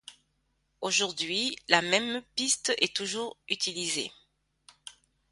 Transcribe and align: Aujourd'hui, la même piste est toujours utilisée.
Aujourd'hui, 0.81 1.55
la 1.69 1.83
même 1.83 2.23
piste 2.35 2.73
est 2.79 2.95
toujours 2.95 3.37
utilisée. 3.47 4.11